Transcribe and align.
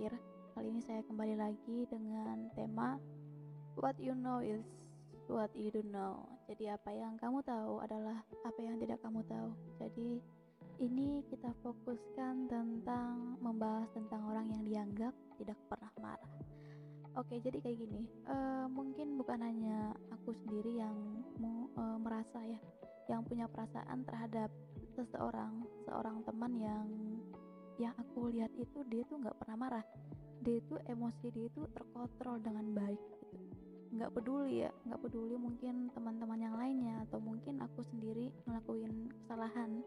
terakhir. 0.00 0.16
Kali 0.56 0.66
ini 0.72 0.80
saya 0.80 1.04
kembali 1.04 1.36
lagi 1.36 1.84
dengan 1.92 2.48
tema 2.56 2.96
What 3.76 4.00
you 4.00 4.16
know 4.16 4.40
is 4.40 4.64
what 5.28 5.52
you 5.52 5.68
don't 5.68 5.92
know. 5.92 6.24
Jadi 6.48 6.72
apa 6.72 6.88
yang 6.88 7.20
kamu 7.20 7.44
tahu 7.44 7.84
adalah 7.84 8.24
apa 8.48 8.60
yang 8.64 8.80
tidak 8.80 8.96
kamu 9.04 9.20
tahu. 9.28 9.52
Jadi 9.76 10.24
ini 10.80 11.20
kita 11.28 11.52
fokuskan 11.60 12.48
tentang 12.48 13.36
membahas 13.44 13.92
tentang 13.92 14.24
orang 14.24 14.48
yang 14.48 14.64
dianggap 14.64 15.12
tidak 15.36 15.60
pernah 15.68 15.92
marah. 16.00 16.32
Oke, 17.20 17.36
jadi 17.44 17.60
kayak 17.60 17.84
gini. 17.84 18.08
Uh, 18.24 18.72
mungkin 18.72 19.20
bukan 19.20 19.44
hanya 19.44 19.92
aku 20.16 20.32
sendiri 20.32 20.80
yang 20.80 20.96
uh, 21.76 22.00
merasa 22.00 22.40
ya, 22.48 22.60
yang 23.12 23.20
punya 23.20 23.44
perasaan 23.52 24.00
terhadap 24.08 24.48
seseorang, 24.96 25.60
seorang 25.84 26.24
teman 26.24 26.56
yang 26.56 26.88
yang 27.80 27.96
aku 27.96 28.28
lihat 28.28 28.52
itu 28.60 28.84
dia 28.92 29.00
tuh 29.08 29.16
nggak 29.16 29.40
pernah 29.40 29.56
marah. 29.56 29.86
Dia 30.44 30.60
itu 30.60 30.76
emosi 30.84 31.26
dia 31.32 31.48
itu 31.48 31.64
terkontrol 31.72 32.36
dengan 32.44 32.68
baik 32.76 33.00
gitu. 33.00 33.36
Nggak 33.96 34.12
peduli 34.12 34.68
ya 34.68 34.70
nggak 34.84 35.00
peduli 35.00 35.34
mungkin 35.40 35.88
teman-teman 35.96 36.40
yang 36.44 36.54
lainnya 36.60 37.00
atau 37.08 37.18
mungkin 37.18 37.64
aku 37.64 37.80
sendiri 37.88 38.28
ngelakuin 38.44 39.08
kesalahan 39.24 39.80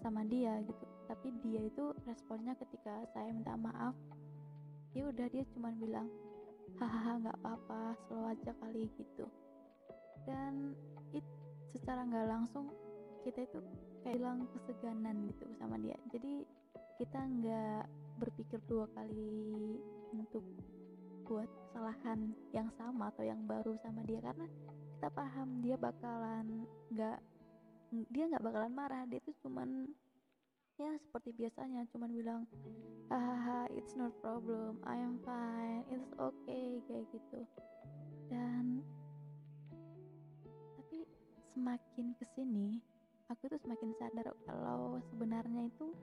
sama 0.00 0.24
dia 0.24 0.56
gitu. 0.64 0.84
Tapi 1.04 1.28
dia 1.44 1.68
itu 1.68 1.92
responnya 2.08 2.56
ketika 2.56 3.04
saya 3.12 3.28
minta 3.28 3.52
maaf 3.60 3.92
ya 4.96 5.04
udah 5.10 5.26
dia 5.28 5.44
cuma 5.52 5.68
bilang 5.76 6.08
hahaha 6.80 7.20
nggak 7.20 7.36
apa-apa 7.44 7.80
slow 8.08 8.24
aja 8.32 8.56
kali 8.64 8.88
gitu. 8.96 9.28
Dan 10.24 10.72
it 11.12 11.24
secara 11.76 12.08
nggak 12.08 12.24
langsung 12.24 12.72
kita 13.24 13.44
itu 13.44 13.60
kayak 14.04 14.20
hilang 14.20 14.44
keseganan 14.52 15.28
gitu 15.28 15.44
sama 15.60 15.76
dia. 15.80 15.96
Jadi 16.12 16.63
kita 16.94 17.18
nggak 17.18 17.84
berpikir 18.22 18.62
dua 18.70 18.86
kali 18.94 19.78
untuk 20.14 20.46
buat 21.26 21.48
kesalahan 21.48 22.30
yang 22.54 22.68
sama 22.78 23.10
atau 23.10 23.24
yang 23.26 23.42
baru 23.48 23.74
sama 23.82 24.04
dia. 24.06 24.22
Karena 24.22 24.46
kita 24.94 25.08
paham 25.10 25.64
dia 25.64 25.74
bakalan 25.74 26.68
nggak 26.94 27.18
dia 28.14 28.24
nggak 28.30 28.44
bakalan 28.44 28.72
marah. 28.72 29.02
Dia 29.10 29.18
itu 29.18 29.34
cuman 29.42 29.90
ya 30.74 30.90
seperti 31.06 31.30
biasanya 31.38 31.86
cuman 31.94 32.10
bilang 32.10 32.42
hahaha 33.06 33.70
it's 33.78 33.94
not 33.94 34.10
problem 34.18 34.82
I 34.82 34.98
am 34.98 35.22
fine 35.22 35.86
it's 35.90 36.10
okay 36.18 36.82
kayak 36.86 37.06
gitu. 37.10 37.40
Dan 38.30 38.82
tapi 40.78 41.06
semakin 41.54 42.06
ke 42.18 42.24
sini 42.34 42.78
aku 43.30 43.48
tuh 43.48 43.58
semakin 43.62 43.90
sadar 43.98 44.30
kalau 44.44 45.00
sebenarnya 45.10 45.70
itu 45.70 45.94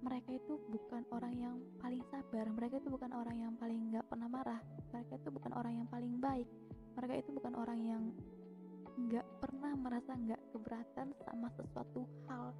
mereka 0.00 0.30
itu 0.32 0.56
bukan 0.68 1.02
orang 1.12 1.34
yang 1.36 1.56
paling 1.80 2.02
sabar 2.08 2.46
mereka 2.52 2.80
itu 2.80 2.88
bukan 2.88 3.12
orang 3.12 3.36
yang 3.36 3.52
paling 3.60 3.80
nggak 3.92 4.06
pernah 4.08 4.28
marah 4.28 4.60
mereka 4.92 5.12
itu 5.16 5.28
bukan 5.28 5.52
orang 5.56 5.72
yang 5.80 5.88
paling 5.88 6.14
baik 6.18 6.48
mereka 6.96 7.14
itu 7.20 7.30
bukan 7.32 7.54
orang 7.56 7.80
yang 7.80 8.02
nggak 9.00 9.26
pernah 9.40 9.72
merasa 9.78 10.12
nggak 10.12 10.42
keberatan 10.52 11.08
sama 11.24 11.48
sesuatu 11.56 12.04
hal. 12.28 12.52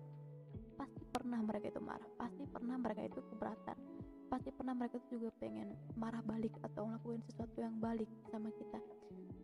Pasti 0.79 1.05
pernah 1.13 1.45
mereka 1.45 1.69
itu 1.69 1.83
marah 1.85 2.09
pasti 2.17 2.49
pernah 2.49 2.81
mereka 2.81 3.05
itu 3.05 3.21
keberatan 3.21 3.77
pasti 4.31 4.55
pernah 4.55 4.79
mereka 4.79 5.03
itu 5.03 5.19
juga 5.19 5.35
pengen 5.43 5.75
marah 5.99 6.23
balik 6.23 6.55
atau 6.63 6.87
ngelakuin 6.87 7.19
sesuatu 7.27 7.59
yang 7.59 7.75
balik 7.83 8.07
sama 8.31 8.49
kita. 8.55 8.79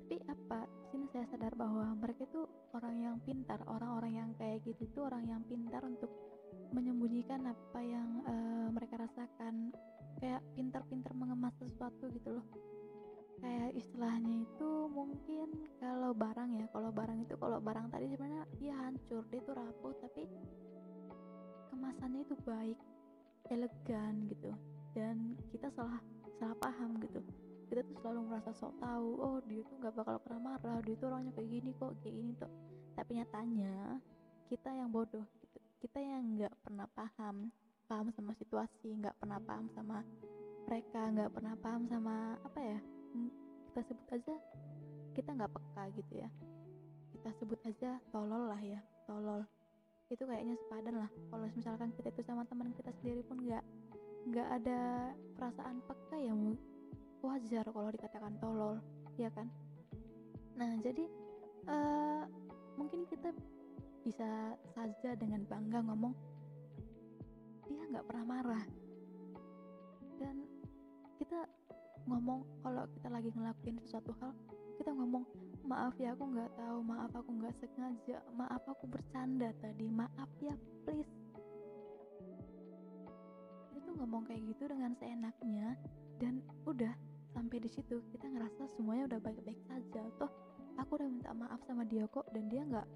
Tapi 0.06 0.22
apa? 0.30 0.62
Sini 0.94 1.10
saya 1.10 1.26
sadar 1.26 1.58
bahwa 1.58 1.90
mereka 1.98 2.22
itu 2.22 2.46
orang 2.70 2.94
yang 2.94 3.16
pintar 3.26 3.58
orang-orang 3.66 4.14
yang 4.14 4.30
kayak 4.38 4.62
gitu 4.62 4.86
itu 4.86 5.02
orang 5.02 5.26
yang 5.26 5.42
pintar 5.50 5.82
untuk 5.82 6.06
menyembunyikan 6.72 7.44
apa 7.46 7.80
yang 7.82 8.22
uh, 8.26 8.68
mereka 8.72 8.98
rasakan. 9.02 9.74
Kayak 10.16 10.40
pintar-pintar 10.56 11.12
mengemas 11.12 11.52
sesuatu 11.60 12.08
gitu 12.08 12.40
loh. 12.40 12.46
Kayak 13.36 13.76
istilahnya 13.76 14.48
itu 14.48 14.70
mungkin 14.88 15.52
kalau 15.76 16.16
barang 16.16 16.56
ya 16.56 16.66
kalau 16.72 16.88
barang 16.88 17.20
itu 17.20 17.36
kalau 17.36 17.60
barang 17.60 17.92
tadi 17.92 18.08
sebenarnya 18.08 18.48
dia 18.56 18.72
hancur 18.80 19.28
dia 19.28 19.44
itu 19.44 19.52
rapuh 19.52 19.92
tapi 20.00 20.24
kemasannya 21.68 22.24
itu 22.24 22.32
baik 22.48 22.80
elegan 23.52 24.24
gitu. 24.32 24.50
Dan 24.96 25.36
kita 25.52 25.68
salah 25.76 26.00
salah 26.40 26.56
paham 26.64 26.96
gitu. 27.04 27.20
Kita 27.68 27.84
tuh 27.84 27.96
selalu 28.00 28.20
merasa 28.32 28.56
sok 28.56 28.80
tahu 28.80 29.20
oh 29.20 29.38
dia 29.44 29.60
tuh 29.68 29.76
nggak 29.84 29.94
bakal 30.00 30.16
pernah 30.24 30.56
marah 30.56 30.80
dia 30.80 30.96
tuh 30.96 31.12
orangnya 31.12 31.36
kayak 31.36 31.50
gini 31.60 31.70
kok 31.76 31.92
kayak 32.00 32.14
gini 32.16 32.32
tuh. 32.40 32.52
Tapi 32.96 33.20
nyatanya 33.20 34.00
kita 34.48 34.72
yang 34.72 34.88
bodoh 34.88 35.28
kita 35.82 35.98
yang 36.00 36.40
nggak 36.40 36.54
pernah 36.64 36.86
paham 36.92 37.52
paham 37.86 38.10
sama 38.14 38.32
situasi 38.36 38.98
nggak 38.98 39.16
pernah 39.20 39.38
paham 39.42 39.70
sama 39.76 40.02
mereka 40.66 41.00
nggak 41.14 41.30
pernah 41.30 41.54
paham 41.62 41.82
sama 41.86 42.34
apa 42.42 42.60
ya 42.60 42.78
kita 43.70 43.80
sebut 43.92 44.08
aja 44.08 44.34
kita 45.16 45.32
nggak 45.32 45.48
peka 45.56 45.82
gitu 45.96 46.12
ya. 46.20 46.28
Kita 47.16 47.28
sebut 47.40 47.60
aja 47.64 47.96
tolol 48.12 48.52
lah 48.52 48.60
ya 48.60 48.80
tolol. 49.08 49.40
Itu 50.12 50.28
kayaknya 50.28 50.60
sepadan 50.60 51.00
lah. 51.00 51.10
Kalau 51.32 51.48
misalkan 51.56 51.88
kita 51.96 52.12
itu 52.12 52.20
sama 52.28 52.44
teman 52.44 52.76
kita 52.76 52.92
sendiri 53.00 53.24
pun 53.24 53.40
nggak 53.40 53.64
nggak 54.28 54.48
ada 54.60 54.80
perasaan 55.40 55.80
peka 55.88 56.16
ya 56.20 56.36
wajar 57.24 57.64
kalau 57.64 57.88
dikatakan 57.88 58.36
tolol 58.36 58.76
ya 59.16 59.32
kan? 59.32 59.48
Nah 60.60 60.76
jadi 60.84 61.08
uh, 61.64 62.28
mungkin 62.76 63.08
kita 63.08 63.32
bisa 64.06 64.54
saja 64.70 65.18
dengan 65.18 65.42
bangga 65.50 65.82
ngomong 65.82 66.14
dia 67.66 67.82
nggak 67.90 68.06
pernah 68.06 68.38
marah. 68.38 68.64
Dan 70.22 70.46
kita 71.18 71.42
ngomong 72.06 72.46
kalau 72.62 72.86
kita 72.94 73.10
lagi 73.10 73.34
ngelakuin 73.34 73.82
sesuatu 73.82 74.14
hal 74.22 74.30
kita 74.78 74.94
ngomong 74.94 75.26
maaf 75.66 75.98
ya 75.98 76.14
aku 76.14 76.22
nggak 76.30 76.54
tahu 76.54 76.78
maaf 76.86 77.10
aku 77.10 77.30
nggak 77.34 77.50
sengaja 77.58 78.22
maaf 78.38 78.62
aku 78.70 78.86
bercanda 78.86 79.50
tadi 79.58 79.90
maaf 79.90 80.30
ya 80.38 80.54
please. 80.86 81.10
Itu 83.74 83.90
ngomong 83.90 84.30
kayak 84.30 84.54
gitu 84.54 84.70
dengan 84.70 84.94
seenaknya 85.02 85.74
dan 86.22 86.38
udah 86.62 86.94
sampai 87.34 87.58
di 87.58 87.66
situ 87.74 87.98
kita 88.14 88.30
ngerasa 88.30 88.70
semuanya 88.78 89.10
udah 89.10 89.18
baik-baik 89.18 89.58
saja. 89.66 90.06
Toh 90.22 90.30
aku 90.78 91.02
udah 91.02 91.10
minta 91.10 91.34
maaf 91.34 91.58
sama 91.66 91.82
dia 91.82 92.06
kok 92.06 92.30
dan 92.30 92.46
dia 92.46 92.62
nggak 92.62 92.86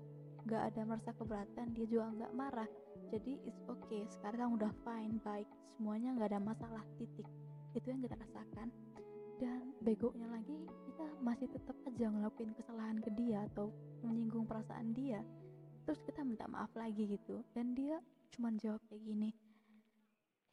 nggak 0.46 0.62
ada 0.72 0.80
merasa 0.86 1.10
keberatan 1.16 1.72
dia 1.76 1.86
juga 1.88 2.12
nggak 2.14 2.32
marah. 2.36 2.70
Jadi 3.10 3.42
it's 3.44 3.62
okay. 3.66 4.06
Sekarang 4.08 4.56
udah 4.56 4.70
fine 4.86 5.18
baik. 5.20 5.48
Semuanya 5.76 6.14
nggak 6.16 6.30
ada 6.36 6.40
masalah 6.40 6.84
titik. 6.96 7.26
Itu 7.74 7.90
yang 7.90 8.00
kita 8.04 8.16
rasakan. 8.16 8.68
Dan 9.40 9.72
begonya 9.80 10.28
lagi 10.28 10.52
kita 10.84 11.06
masih 11.24 11.48
tetap 11.48 11.76
aja 11.88 12.12
ngelakuin 12.12 12.52
kesalahan 12.52 13.00
ke 13.00 13.08
dia 13.16 13.48
atau 13.52 13.72
menyinggung 14.04 14.44
perasaan 14.44 14.92
dia. 14.92 15.24
Terus 15.88 16.00
kita 16.04 16.20
minta 16.22 16.44
maaf 16.44 16.70
lagi 16.76 17.08
gitu. 17.08 17.40
Dan 17.56 17.72
dia 17.72 17.98
cuma 18.30 18.52
jawab 18.56 18.78
kayak 18.86 19.02
gini 19.04 19.32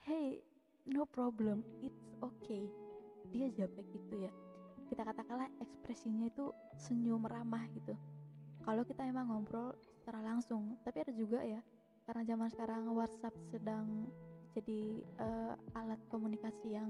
hey 0.08 0.40
no 0.88 1.04
problem. 1.04 1.68
It's 1.84 2.08
okay. 2.24 2.72
Dia 3.36 3.52
jawab 3.52 3.76
kayak 3.76 3.92
gitu 3.92 4.16
ya. 4.24 4.32
Kita 4.88 5.04
katakanlah 5.04 5.52
ekspresinya 5.60 6.32
itu 6.32 6.48
senyum 6.80 7.28
ramah 7.28 7.68
gitu 7.76 7.92
kalau 8.68 8.84
kita 8.84 9.08
emang 9.08 9.32
ngobrol 9.32 9.72
secara 9.96 10.20
langsung 10.20 10.76
tapi 10.84 11.00
ada 11.00 11.16
juga 11.16 11.40
ya 11.40 11.64
karena 12.04 12.28
zaman 12.28 12.52
sekarang 12.52 12.84
WhatsApp 12.92 13.36
sedang 13.48 14.12
jadi 14.52 15.00
uh, 15.24 15.56
alat 15.80 16.02
komunikasi 16.12 16.76
yang 16.76 16.90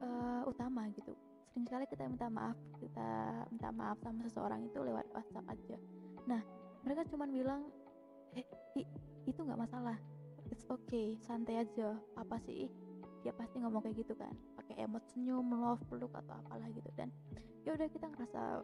uh, 0.00 0.46
utama 0.48 0.88
gitu. 0.96 1.12
Sering 1.52 1.66
sekali 1.68 1.84
kita 1.88 2.08
minta 2.08 2.28
maaf 2.32 2.56
kita 2.80 3.08
minta 3.52 3.68
maaf 3.72 3.98
sama 4.00 4.24
seseorang 4.24 4.64
itu 4.64 4.78
lewat 4.80 5.04
WhatsApp 5.12 5.52
aja. 5.52 5.76
Nah 6.24 6.40
mereka 6.84 7.04
cuma 7.12 7.28
bilang 7.28 7.68
eh 8.32 8.46
itu 9.28 9.40
nggak 9.40 9.60
masalah. 9.68 9.98
It's 10.48 10.64
okay 10.68 11.18
santai 11.24 11.60
aja. 11.60 11.96
Apa 12.16 12.40
sih? 12.44 12.72
Dia 13.20 13.34
pasti 13.34 13.58
ngomong 13.58 13.82
kayak 13.82 14.06
gitu 14.06 14.14
kan. 14.14 14.30
Pakai 14.54 14.84
emot 14.86 15.02
senyum 15.10 15.48
love 15.58 15.82
peluk 15.90 16.14
atau 16.14 16.38
apalah 16.44 16.70
gitu. 16.70 16.86
Dan 16.94 17.10
ya 17.66 17.74
udah 17.74 17.88
kita 17.90 18.06
ngerasa 18.06 18.62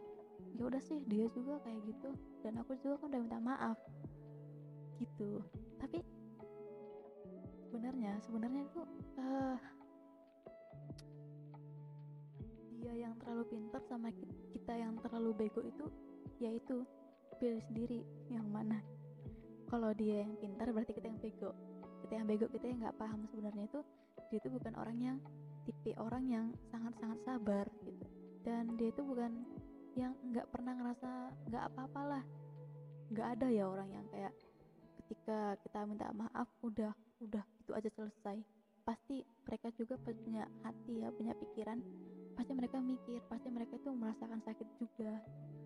ya 0.53 0.63
udah 0.67 0.81
sih 0.83 0.99
dia 1.07 1.25
juga 1.31 1.59
kayak 1.63 1.81
gitu. 1.87 2.09
Dan 2.43 2.59
aku 2.59 2.75
juga 2.83 2.99
kan 3.01 3.13
udah 3.13 3.21
minta 3.21 3.39
maaf. 3.39 3.77
Gitu. 4.99 5.41
Tapi 5.79 5.99
sebenarnya 7.73 8.21
sebenarnya 8.21 8.61
itu 8.69 8.81
uh, 9.17 9.57
dia 12.77 12.93
yang 13.09 13.17
terlalu 13.17 13.43
pintar 13.49 13.81
sama 13.89 14.13
kita 14.53 14.73
yang 14.77 14.93
terlalu 15.01 15.33
bego 15.33 15.65
itu 15.65 15.85
yaitu 16.37 16.85
pilih 17.41 17.63
sendiri 17.65 18.05
yang 18.29 18.45
mana. 18.51 18.77
Kalau 19.71 19.89
dia 19.97 20.21
yang 20.21 20.37
pintar 20.37 20.69
berarti 20.69 20.93
kita 20.93 21.09
yang 21.09 21.17
bego. 21.17 21.49
Kita 22.05 22.13
yang 22.19 22.27
bego 22.29 22.45
kita 22.51 22.65
yang 22.69 22.79
nggak 22.83 22.97
paham 22.99 23.25
sebenarnya 23.25 23.65
itu 23.65 23.79
dia 24.29 24.37
itu 24.37 24.49
bukan 24.53 24.73
orang 24.77 24.97
yang 25.01 25.17
tipe 25.65 25.95
orang 25.97 26.23
yang 26.29 26.45
sangat-sangat 26.69 27.19
sabar 27.25 27.65
gitu. 27.81 28.05
Dan 28.43 28.75
dia 28.75 28.91
itu 28.91 29.01
bukan 29.01 29.33
yang 29.93 30.13
nggak 30.33 30.49
pernah 30.49 30.73
ngerasa 30.73 31.09
nggak 31.49 31.63
apa-apalah 31.69 32.23
nggak 33.13 33.27
ada 33.37 33.47
ya 33.53 33.69
orang 33.69 33.89
yang 33.93 34.05
kayak 34.09 34.33
ketika 35.03 35.53
kita 35.61 35.79
minta 35.85 36.09
maaf 36.17 36.49
udah 36.65 36.89
udah 37.21 37.43
itu 37.61 37.71
aja 37.71 37.89
selesai. 37.93 38.37
Pasti 38.83 39.23
mereka 39.47 39.71
juga 39.77 39.95
ya 40.89 41.13
punya 41.13 41.33
pikiran. 41.37 41.79
Pasti 42.33 42.51
mereka 42.57 42.81
mikir 42.81 43.21
pasti 43.29 43.47
mereka 43.53 43.77
itu 43.77 43.93
merasakan 43.93 44.41
sakit 44.41 44.67
juga. 44.81 45.21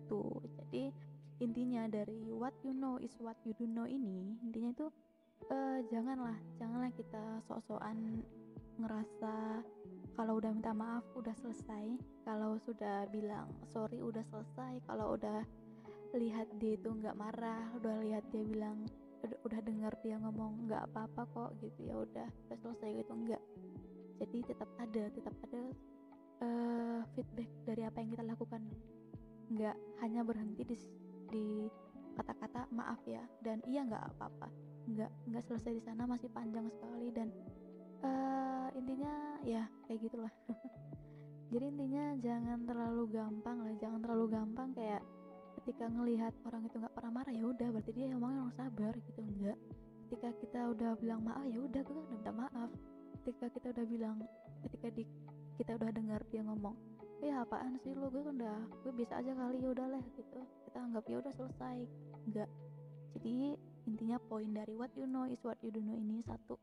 Tuh 0.06 0.44
jadi 0.60 0.92
intinya 1.38 1.86
dari 1.86 2.28
what 2.34 2.52
you 2.66 2.74
know 2.74 2.98
is 2.98 3.14
what 3.22 3.38
you 3.46 3.54
do 3.54 3.64
know 3.64 3.86
ini 3.86 4.34
intinya 4.42 4.74
itu 4.74 4.86
uh, 5.54 5.78
janganlah 5.86 6.34
janganlah 6.58 6.90
kita 6.98 7.38
sok-sokan 7.46 8.26
ngerasa 8.78 9.62
kalau 10.18 10.42
udah 10.42 10.50
minta 10.50 10.74
maaf 10.74 11.06
udah 11.14 11.30
selesai. 11.38 11.94
Kalau 12.26 12.58
sudah 12.58 13.06
bilang 13.14 13.46
sorry 13.70 14.02
udah 14.02 14.26
selesai. 14.26 14.82
Kalau 14.90 15.14
udah 15.14 15.46
lihat 16.18 16.50
dia 16.58 16.74
itu 16.74 16.90
nggak 16.90 17.14
marah 17.14 17.68
udah 17.78 18.00
lihat 18.02 18.24
dia 18.32 18.40
bilang 18.40 18.82
udah, 19.20 19.60
dengar 19.60 19.92
dia 20.00 20.16
ngomong 20.16 20.64
nggak 20.64 20.88
apa-apa 20.88 21.22
kok 21.36 21.50
gitu 21.60 21.84
ya 21.84 22.00
udah 22.00 22.24
udah 22.48 22.58
selesai 22.64 23.04
gitu 23.04 23.12
enggak 23.12 23.42
jadi 24.18 24.38
tetap 24.50 24.70
ada 24.80 25.04
tetap 25.12 25.34
ada 25.46 25.62
uh, 26.42 27.00
feedback 27.14 27.50
dari 27.62 27.82
apa 27.86 28.02
yang 28.02 28.10
kita 28.14 28.24
lakukan. 28.26 28.62
Nggak 29.48 29.76
hanya 30.02 30.20
berhenti 30.26 30.62
di 30.66 30.76
di 31.28 31.46
kata-kata 32.18 32.66
maaf 32.74 32.98
ya 33.06 33.22
dan 33.46 33.62
iya 33.70 33.86
nggak 33.86 34.04
apa-apa. 34.16 34.50
Nggak 34.90 35.10
nggak 35.30 35.44
selesai 35.46 35.72
di 35.78 35.82
sana 35.86 36.02
masih 36.04 36.28
panjang 36.34 36.66
sekali 36.66 37.14
dan 37.14 37.30
uh, 38.04 38.68
intinya 38.76 39.12
ya 39.42 39.64
kayak 39.86 40.00
gitulah. 40.04 40.34
Jadi 41.52 41.64
intinya 41.64 42.04
jangan 42.20 42.58
terlalu 42.68 43.04
gampang 43.08 43.64
lah 43.64 43.72
jangan 43.80 44.00
terlalu 44.04 44.26
gampang 44.28 44.68
kayak 44.76 45.00
ketika 45.60 45.88
ngelihat 45.88 46.32
orang 46.44 46.62
itu 46.68 46.76
nggak 46.76 46.94
pernah 46.94 47.12
marah 47.20 47.34
ya 47.34 47.44
udah 47.48 47.68
berarti 47.72 47.90
dia 47.96 48.06
emang 48.12 48.44
orang 48.44 48.54
sabar 48.56 48.92
gitu 49.00 49.20
enggak. 49.24 49.58
Ketika 50.08 50.28
kita 50.40 50.60
udah 50.72 50.90
bilang 51.00 51.20
maaf 51.24 51.44
ya 51.48 51.60
udah 51.60 51.80
gue 51.80 51.94
udah 51.96 52.08
minta 52.12 52.30
maaf. 52.32 52.70
Ketika 53.20 53.46
kita 53.52 53.66
udah 53.76 53.86
bilang 53.88 54.16
ketika 54.68 54.88
di 54.92 55.02
kita 55.56 55.74
udah 55.74 55.90
dengar 55.90 56.20
dia 56.30 56.44
ngomong 56.44 56.76
ya 57.18 57.42
apaan 57.42 57.74
sih 57.82 57.98
lo 57.98 58.06
gue 58.14 58.22
kan 58.22 58.38
udah 58.38 58.58
gue 58.86 58.92
bisa 58.94 59.18
aja 59.18 59.32
kali 59.34 59.58
ya 59.64 59.68
udah 59.72 59.86
lah 59.88 60.04
gitu. 60.14 60.40
Kita 60.68 60.78
anggap 60.84 61.04
ya 61.08 61.16
udah 61.24 61.32
selesai. 61.34 61.78
Enggak. 62.28 62.48
Jadi 63.18 63.56
intinya 63.88 64.20
poin 64.20 64.52
dari 64.52 64.76
what 64.76 64.92
you 64.94 65.08
know 65.08 65.24
is 65.24 65.40
what 65.40 65.56
you 65.64 65.72
don't 65.72 65.88
know 65.88 65.96
ini 65.96 66.20
satu 66.28 66.60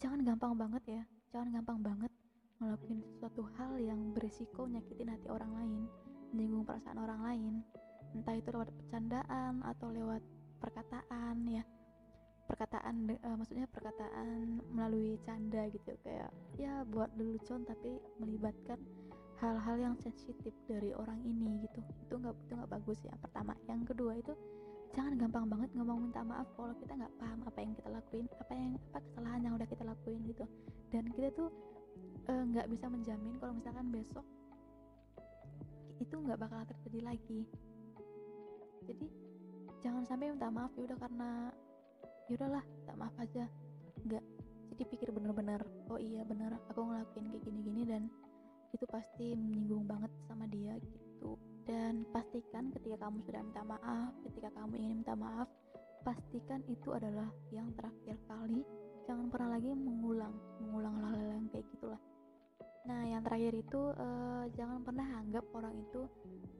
jangan 0.00 0.24
gampang 0.24 0.56
banget 0.56 0.82
ya. 0.88 1.02
Jangan 1.30 1.60
gampang 1.60 1.78
banget 1.84 2.12
ngelakuin 2.60 3.00
sesuatu 3.04 3.46
hal 3.56 3.76
yang 3.80 4.12
berisiko 4.12 4.68
nyakitin 4.68 5.12
hati 5.12 5.28
orang 5.32 5.52
lain 5.56 5.80
menyinggung 6.32 6.64
perasaan 6.64 6.98
orang 6.98 7.20
lain. 7.22 7.54
Entah 8.16 8.34
itu 8.34 8.48
lewat 8.50 8.72
percandaan 8.74 9.62
atau 9.62 9.92
lewat 9.92 10.24
perkataan 10.58 11.36
ya. 11.46 11.62
Perkataan 12.48 13.06
uh, 13.22 13.36
maksudnya 13.38 13.70
perkataan 13.70 14.58
melalui 14.72 15.20
canda 15.22 15.68
gitu. 15.70 15.94
Kayak 16.02 16.32
ya 16.58 16.82
buat 16.88 17.12
lelucon 17.14 17.62
tapi 17.68 18.00
melibatkan 18.18 18.80
hal-hal 19.38 19.76
yang 19.78 19.94
sensitif 20.02 20.52
dari 20.66 20.90
orang 20.96 21.20
ini 21.22 21.62
gitu. 21.68 21.80
Itu 22.08 22.14
nggak 22.18 22.34
itu 22.48 22.52
nggak 22.58 22.72
bagus 22.72 22.98
ya. 23.06 23.14
Pertama. 23.22 23.54
Yang 23.70 23.94
kedua 23.94 24.18
itu 24.18 24.34
jangan 24.90 25.14
gampang 25.14 25.46
banget 25.46 25.70
ngomong 25.78 26.10
minta 26.10 26.22
maaf 26.26 26.50
kalau 26.58 26.74
kita 26.82 26.98
nggak 26.98 27.14
paham 27.22 27.38
apa 27.46 27.58
yang 27.62 27.72
kita 27.78 27.88
lakuin 27.94 28.26
apa 28.42 28.52
yang 28.58 28.70
apa 28.90 28.98
kesalahan 29.06 29.39
yang 29.50 29.58
udah 29.58 29.66
kita 29.66 29.82
lakuin 29.82 30.22
gitu. 30.30 30.46
Dan 30.94 31.10
kita 31.10 31.34
tuh 31.34 31.50
eh, 32.30 32.42
nggak 32.54 32.66
uh, 32.66 32.70
bisa 32.70 32.86
menjamin 32.86 33.34
kalau 33.42 33.58
misalkan 33.58 33.90
besok 33.90 34.22
itu 35.98 36.14
nggak 36.14 36.38
bakal 36.38 36.62
terjadi 36.70 37.10
lagi. 37.10 37.42
Jadi 38.86 39.06
jangan 39.82 40.06
sampai 40.06 40.30
minta 40.30 40.46
maaf 40.54 40.70
ya 40.78 40.86
udah 40.86 40.98
karena 41.02 41.30
ya 42.30 42.32
udahlah 42.38 42.62
minta 42.62 42.94
maaf 42.94 43.14
aja. 43.18 43.44
Nggak 44.06 44.22
jadi 44.70 44.82
pikir 44.86 45.08
bener-bener 45.10 45.60
oh 45.90 45.98
iya 45.98 46.22
bener 46.22 46.54
aku 46.70 46.86
ngelakuin 46.86 47.26
kayak 47.34 47.42
gini-gini 47.42 47.82
dan 47.90 48.02
itu 48.70 48.86
pasti 48.86 49.34
menyinggung 49.34 49.90
banget 49.90 50.14
sama 50.30 50.46
dia 50.46 50.78
gitu. 50.78 51.34
Dan 51.66 52.06
pastikan 52.14 52.70
ketika 52.70 53.02
kamu 53.02 53.18
sudah 53.26 53.42
minta 53.42 53.66
maaf 53.66 54.14
ketika 54.30 54.54
kamu 54.54 54.78
ingin 54.78 55.02
minta 55.02 55.18
maaf 55.18 55.50
pastikan 56.06 56.64
itu 56.70 56.94
adalah 56.96 57.28
yang 57.52 57.68
terakhir 57.76 58.16
kali 58.24 58.64
jangan 59.10 59.26
pernah 59.26 59.58
lagi 59.58 59.74
mengulang 59.74 60.30
mengulang 60.62 60.94
hal-hal 61.02 61.26
yang 61.34 61.46
kayak 61.50 61.66
gitulah. 61.74 61.98
Nah 62.86 63.02
yang 63.10 63.26
terakhir 63.26 63.58
itu 63.58 63.80
uh, 63.98 64.46
jangan 64.54 64.86
pernah 64.86 65.02
anggap 65.18 65.42
orang 65.50 65.74
itu 65.82 66.06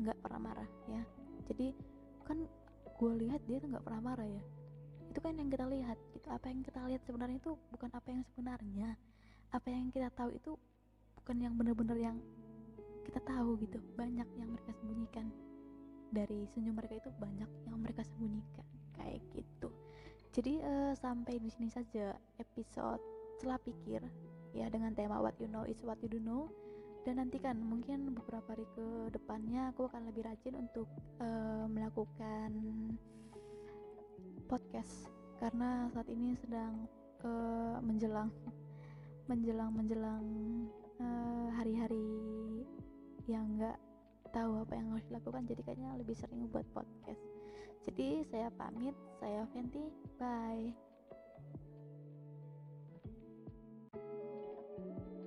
nggak 0.02 0.18
pernah 0.18 0.50
marah 0.50 0.70
ya. 0.90 1.02
Jadi 1.46 1.70
kan 2.26 2.42
gue 2.98 3.12
lihat 3.22 3.38
dia 3.46 3.62
tuh 3.62 3.70
nggak 3.70 3.86
pernah 3.86 4.02
marah 4.02 4.26
ya. 4.26 4.42
Itu 5.14 5.22
kan 5.22 5.38
yang 5.38 5.46
kita 5.46 5.62
lihat 5.70 5.98
itu 6.10 6.26
apa 6.26 6.50
yang 6.50 6.60
kita 6.66 6.80
lihat 6.90 7.02
sebenarnya 7.06 7.38
itu 7.38 7.54
bukan 7.70 7.90
apa 7.94 8.08
yang 8.10 8.22
sebenarnya. 8.34 8.88
Apa 9.54 9.68
yang 9.70 9.86
kita 9.94 10.10
tahu 10.10 10.34
itu 10.34 10.58
bukan 11.22 11.36
yang 11.38 11.54
benar-benar 11.54 11.98
yang 12.02 12.18
kita 13.06 13.22
tahu 13.22 13.54
gitu. 13.62 13.78
Banyak 13.94 14.26
yang 14.34 14.50
mereka 14.50 14.74
sembunyikan. 14.82 15.30
Dari 16.10 16.50
senyum 16.50 16.74
mereka 16.74 16.98
itu 16.98 17.14
banyak 17.14 17.50
yang 17.70 17.78
mereka 17.78 18.02
sembunyikan 18.02 18.66
kayak 18.98 19.22
gitu 19.30 19.70
jadi 20.40 20.56
uh, 20.64 20.92
sampai 20.96 21.36
di 21.36 21.52
sini 21.52 21.68
saja 21.68 22.16
episode 22.40 22.96
setelah 23.36 23.60
pikir. 23.60 24.00
Ya 24.56 24.72
dengan 24.72 24.96
tema 24.96 25.20
what 25.20 25.36
you 25.36 25.44
know 25.52 25.68
is 25.68 25.76
what 25.84 26.00
you 26.00 26.08
do 26.08 26.16
know. 26.16 26.48
Dan 27.04 27.20
nantikan 27.20 27.60
mungkin 27.60 28.16
beberapa 28.16 28.56
hari 28.56 28.64
ke 28.72 29.12
depannya 29.12 29.68
aku 29.68 29.92
akan 29.92 30.08
lebih 30.08 30.24
rajin 30.24 30.56
untuk 30.56 30.88
uh, 31.20 31.68
melakukan 31.68 32.56
podcast. 34.48 35.12
Karena 35.36 35.92
saat 35.92 36.08
ini 36.08 36.32
sedang 36.40 36.88
uh, 37.20 37.76
menjelang 37.88 38.32
menjelang 39.28 39.76
menjelang 39.76 40.24
hari-hari 41.60 42.00
uh, 42.00 42.64
yang 43.28 43.44
nggak 43.60 43.76
tahu 44.32 44.64
apa 44.64 44.72
yang 44.72 44.88
harus 44.96 45.04
dilakukan. 45.04 45.44
Jadi 45.44 45.60
kayaknya 45.68 46.00
lebih 46.00 46.16
sering 46.16 46.48
buat 46.48 46.64
podcast 46.72 47.39
jadi 47.86 48.24
saya 48.28 48.48
pamit 48.56 48.96
saya 49.20 49.48
Fenty 49.52 49.88
bye 50.20 50.89